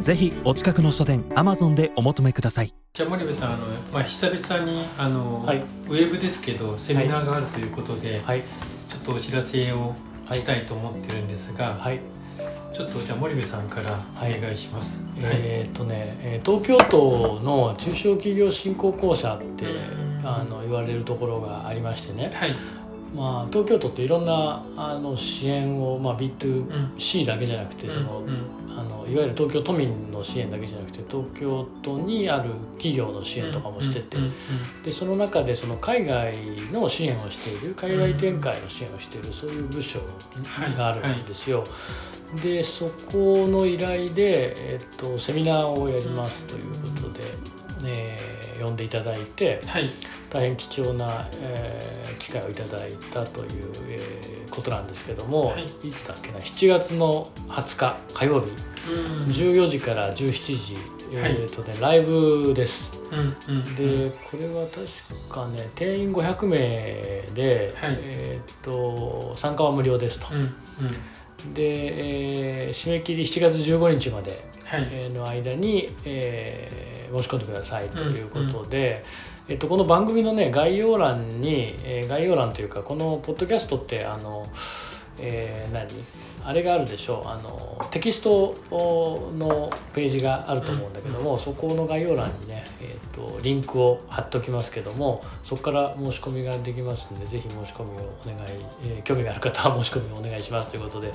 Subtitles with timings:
[0.00, 2.72] ぜひお近くの書店アマゾンでお求めください。
[2.94, 5.58] じゃあ森部さんあの、まあ、久々にあの、はい。
[5.58, 8.42] ウェブですけどセミナーがあるということで、はい。
[8.88, 9.94] ちょっとお知らせを
[10.32, 12.00] したいと思ってるんですが、はい。
[12.72, 20.10] ちょっとじゃあ森部さんからお願いします、えーっとねえー東京都の中小企業振興公社ってうん。
[20.22, 22.54] あの言われるところがありましてね、はい、
[23.14, 26.18] まあ、東京都っていろんなあの支援を、まあ、うん。
[26.18, 28.60] B2C だけじゃなくてその、うん。
[28.78, 34.16] あのいわゆる東京都民の支援だけじゃなくて東京都にある企業の支援とかもしてて、
[34.84, 36.36] でその中でその海外
[36.72, 39.98] の支援をしている海外展開の支援をしているそういう部署
[40.76, 41.64] があるんですよ。
[42.42, 46.62] でそこの依頼で、えっと、セミナーをやりますという
[46.94, 47.34] ことで、
[47.84, 49.90] えー呼んでいただいてはい。
[50.30, 53.50] 大変貴重な、えー機会をいただいたという、
[53.88, 55.88] えーことなんですけども、はい。
[55.88, 58.50] い、つだっけな7月の20日火曜日。
[58.90, 59.24] うん。
[59.26, 60.32] 14時から17
[61.10, 61.32] 時、はい。
[61.32, 62.90] えーとね、ライブです。
[63.10, 66.58] うんうんでこれは確かね定員500名
[67.34, 67.98] で、はい。
[68.02, 70.26] えーっと参加は無料ですと。
[70.34, 71.54] うんうん。
[71.54, 74.44] で、えー締め切り7月15日まで
[75.12, 79.04] の間に、えー申し込んでくださいということで、
[79.48, 84.46] えっと、この番組のね概要欄に、えー概要欄というかこのポッドキャストってあの、
[85.18, 85.88] えー何？
[86.42, 87.28] あれがあるでしょう。
[87.28, 101.12] あのテキストのページがあると思うんだけども、そこの概要欄にね、えー、とリンクを貼っておきますけどもそこから申し込みができますのでぜひ申し込みをお願い、えー興味がある方は申し込みをお願いしますということで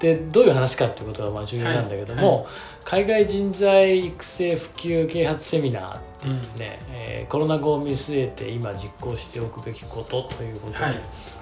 [0.00, 2.46] でどういう話かっていうことがまあ重要なんだけども、はい。
[2.84, 10.94] 海外人材育成普及啓発セミナーっていうね、えーコロナ後を見据えて今実行しておくべきことということで、はい。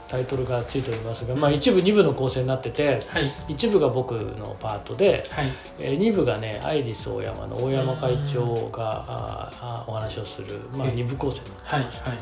[0.08, 3.30] タイトルがついておりますが、まあ、一部二部の構成になっててはい。
[3.48, 5.46] 一部が僕のパートで、はい。
[5.78, 10.96] えー二部がねアイリスオーヤマの大山会長がああお話をする、まあ、ええ。
[10.96, 12.16] 二部構成になってはいます、はい。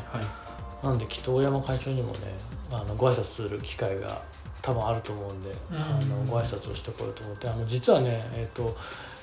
[0.85, 2.19] なんできっと大山会長にもね
[2.71, 4.21] あのご挨拶する機会が
[4.61, 5.77] 多分あると思うんで、うん。
[5.77, 7.47] あのご挨拶をしてこようと思って。
[7.47, 8.75] あの実はね、えっと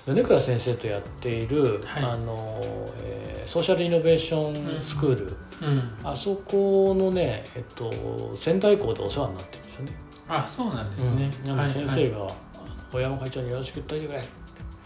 [0.07, 2.05] 米倉先生とやっている、はい。
[2.05, 2.61] あの
[3.03, 5.97] えーソーシャルイノベーションスクール、うん。
[6.03, 9.93] あそこのね、えっと、仙台校でお世話になってるんですよね。
[10.27, 11.57] あそうなんですね、うん。
[11.57, 12.09] なんで先はい。
[12.09, 12.27] 生が、
[12.93, 14.25] 大山会長によろしく言っといてくれ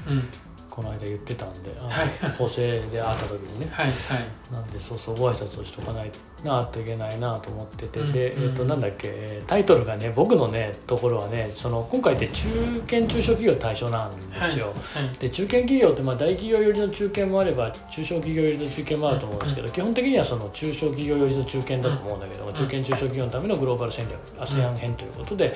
[0.08, 0.28] うん。
[0.68, 2.30] この間言ってたんで、はい。
[2.36, 3.68] 補正で会った時にね。
[3.70, 4.52] はいはい。
[4.52, 6.10] なんでそうそうご挨拶をしとかない
[6.44, 8.12] なといけないなと思ってて、うん。
[8.12, 12.48] で、うんえっとなんだっけえータイトルがね僕のねところはねその今回って中
[12.86, 14.16] 堅中小企業対象なんで
[14.52, 14.66] すよ。
[14.66, 22.54] はいで中堅企業ってまあ大企業寄りの中堅もあれば中小企業寄りの中堅もあると思うんですけど、基本的にはその中小企業寄りの中堅だと思うんだけども、ん。
[22.54, 25.54] 中堅中小企業のためのグローバル戦略 ASEAN 編ということで、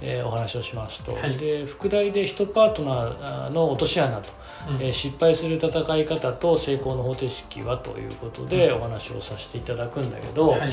[0.00, 1.36] えーお話をしますと、はい。
[1.36, 4.28] で副題で1パートナーの落とし穴と、
[4.68, 4.74] うん。
[4.76, 10.70] うんえー失敗する戦い方と成功の方程式はということでお話をさせていただくんだけど、はい。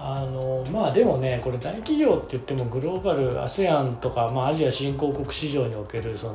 [0.00, 6.32] あのまあでもねこれ大企業って言ってもグローバル ASEAN とか、まあ、アジア新興国市場におけるそ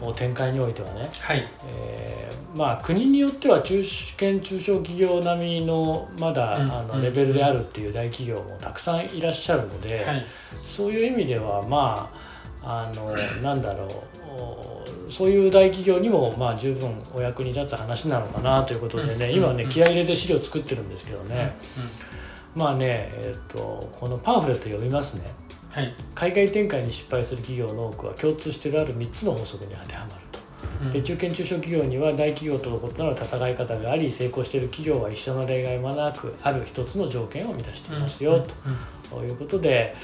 [0.00, 1.46] の展開においてはね、はい。
[1.66, 3.82] えーまあ国によっては中
[4.16, 7.02] 堅中小企業並みのまだ、うんあのうん。
[7.02, 10.24] レベルであるっていう大企業もたくさんいらっしゃるので、はい。
[10.64, 12.33] そういう意味ではまあ
[12.64, 13.88] あのなんだろう。
[14.26, 14.74] お
[15.10, 19.34] そういう大企業にもまあ十分お役に立つ話なのかなということでね、うん。
[19.34, 19.70] 今ねうん。
[19.70, 21.56] 気合い入れて資料作ってるんですけどね、
[22.54, 25.22] まあねえっ、とこのパンフレット読みますね。
[25.70, 25.94] はい。
[26.14, 30.38] 海外展開に失敗する企業の多くは共通しているある3つの法則に当てはまると。
[30.84, 30.92] うん。
[30.92, 38.46] で中堅中小企業には大企業との異なる戦い方があり成功している企業は一緒の例外もなくある一つの条件を満たしていますよ、
[39.10, 39.94] ということで、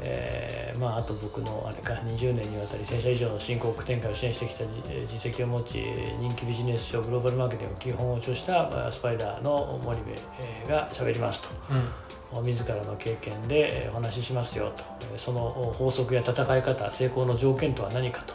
[0.00, 5.78] えーまあ、あと僕のあれか20年にわたり1000社以上の新興国展開を支援してきた実績を持ち
[6.20, 10.10] 人気ビジネス書グローバルマーケティングの基本を著したあスパイダーの森部
[10.40, 11.48] えーが喋りますと。
[11.70, 12.44] うん。
[12.44, 14.82] 自らの経験でえーお話ししますよと。
[15.12, 18.34] えーその法則や戦い方成功の条件とは何かと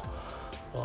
[0.73, 0.77] あ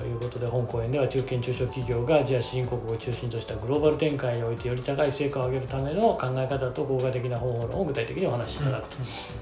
[0.00, 8.96] ーいうことで本講演では中堅中小企業がアジア新興国を中心としたグローバル展開においてより高い成果を上げるための考え方と効果的な方法論を具体的にお話しいただくと。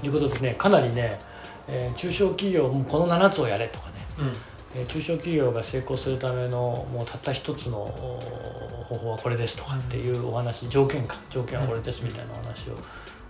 [0.04, 0.54] いうことでね。
[0.58, 1.20] かなりね、
[1.68, 3.94] えー中小企業もこの7つをやれとかね。
[4.18, 4.80] うん。
[4.80, 11.16] えー中小企業が成功するためのもうたった一つのお方法はこれですとかっていうお話条件か。
[11.30, 12.76] 条件はこれですみたいなお話を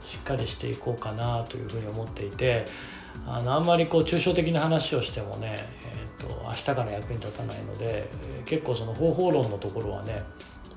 [0.05, 2.67] しっかりしていこうかなというふうに思っていて
[3.27, 5.55] あのあんまりこう抽象的な話をしてもね、
[5.87, 10.23] えー、と明日から役に立たないのでえー結構その方法論のところはね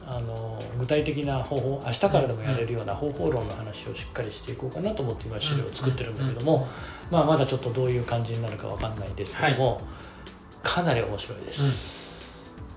[0.08, 6.68] あの具体的な方法明日からでもやれるような方法論の話をしっかりしていこうかなと思って今資料を作ってるんだけども、
[7.10, 9.82] まあ、まだちょっとどういう感じになるかわかんないんですけども、
[10.62, 12.16] かなり面白いです。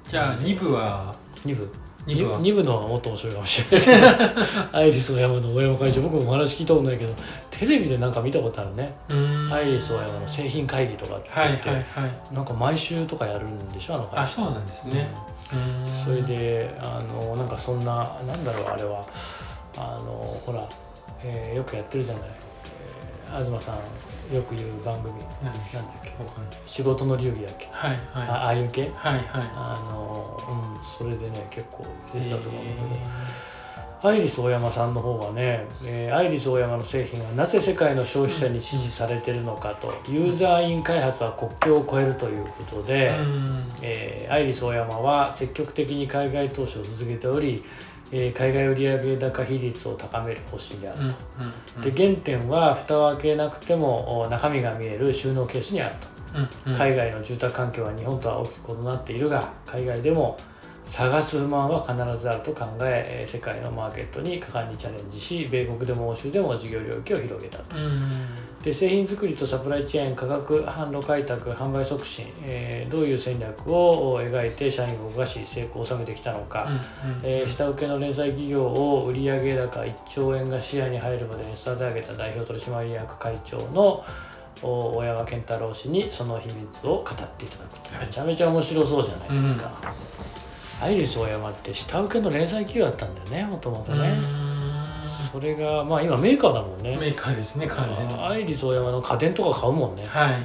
[0.08, 1.14] じゃあ2部は
[1.44, 1.70] ？2部。
[2.06, 2.38] 2部は？
[2.38, 4.30] 二部の方がもっと面白いかもしれない
[4.72, 7.12] アイリスオーヤマの大山会長僕もお話聞いたことないけど
[7.58, 8.92] テレビでなんか見たことあるね、
[9.50, 15.08] アイリスオーヤマの製品会議とかってはい言って、はいはいなんか毎週とかやるんでしょあの会あそうなんですね、
[15.52, 16.04] うーん。
[16.04, 19.04] それであのなんかそんななんだろうあれは。
[19.76, 20.68] あのほら、
[21.24, 25.14] えーよくやってるじゃない、えー東さんよく言う番組。
[25.42, 25.52] 何？
[25.52, 26.10] なんだっけ？
[26.66, 28.82] 仕事の流儀だっけ、はいあはああいう系？
[28.86, 29.22] いはいはい。
[29.34, 32.98] あのうんそれでね結構出てたと思うんだけど、え
[34.00, 43.12] アイリスオーヤマさんの方はね、えーアイリスオーヤマの製品がなぜ世界の消費者に支持されてるのかと、ユーザーイン開発は国境を越えるということで、
[43.82, 47.64] えーアイリスオーヤマは積極的に海外投資を続けており、
[48.12, 51.16] えー海外売上高比率を高める方針であるうんと。
[51.76, 56.06] うんで原点は蓋を開けなくてもお中身が見える収納ケースにあると。
[56.76, 60.36] 海外の住宅環境は日本とは大きく異なっているが海外でも
[60.88, 67.76] 探す不満は必ずあると考ええー世界のマーケットに果敢にチャレンジし米国でも欧州でも事業領域を広げたと。
[67.76, 68.10] うん。
[68.62, 76.68] で製品作りとサプライチェーン価格販路開拓販売促進、えーどういう戦略を描いて社員を動かし成功を収めてきたのか、
[77.04, 84.02] うんえー下請けの連載企業を売上高1兆円が視野に入るまでに育て上げた代表取締役会長の
[84.62, 88.06] お小山健太郎氏にその秘密を語っていただくと、はい。
[88.06, 89.70] めちゃめちゃ面白そうじゃないですか、
[90.80, 94.20] アイリス大山って下請けの連載企業だったんだよねもともとね、
[95.32, 96.96] それがまあ今メーカーだもんね。
[96.96, 98.14] メーカーですね完全に。
[98.14, 100.04] はアイリス大山の家電とか買うもんね。
[100.04, 100.42] いはい。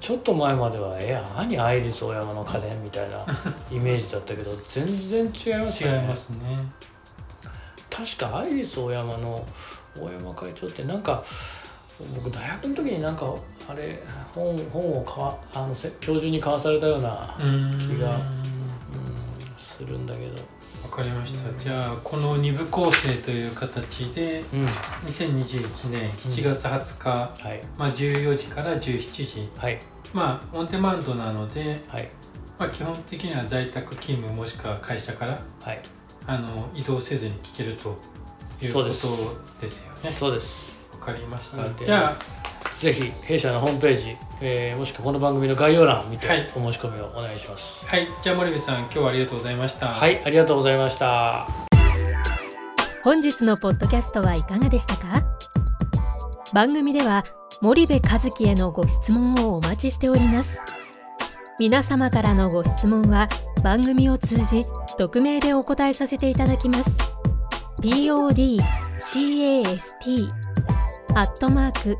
[0.00, 3.18] ちょっと前まではえ何アイリス大山の家電みたいな
[3.70, 6.58] イメージだったけど全然違います違いますね。
[7.90, 9.44] 確かアイリス大山の
[10.00, 11.22] 大山会長ってなんか
[12.14, 13.34] 僕大学の時になんか
[13.68, 14.02] あれ
[14.34, 18.51] 本本をかわあのせ教授に交わされたような、うん気がうん、
[19.86, 20.34] するんだけど。
[20.82, 21.62] わかりました。
[21.62, 24.66] じゃあこの2部構成という形でうん。
[25.06, 27.60] 2021年7月20日、はい。
[27.76, 29.48] まあ、14時から17時。
[29.56, 29.80] はい。
[30.12, 32.08] まあオンデマンドなので、はい。
[32.58, 35.80] まあ、基本的には在宅勤務もしくは会社からはい。
[36.26, 37.98] あの移動せずに聞けると
[38.60, 40.10] いうことでですすよね。
[40.10, 40.88] そうです。
[40.92, 41.84] わかりました。
[41.84, 42.16] じゃ
[42.80, 46.50] ぜひ弊社のホームページ、えーもしくはこの番組の概要欄を見てはい。
[46.56, 47.86] お申し込みをお願いします。
[47.86, 48.08] あはい。
[48.22, 49.88] じゃあ森部さん今日はありがとうございました。
[49.88, 51.46] はいありがとうございました。
[53.04, 55.22] 本日のポッドキャストはいかがでしたか？
[56.52, 57.24] 番組では
[57.60, 60.58] 森部和樹へのご質問をお待ちしております。
[61.60, 63.28] 皆様からのご質問は
[63.62, 64.64] 番組を通じ
[64.98, 66.90] 匿名でお答えさせていただきます。
[67.80, 69.12] Podcast
[71.14, 71.98] アットマーク